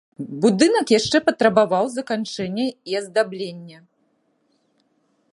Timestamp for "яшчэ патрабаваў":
0.99-1.85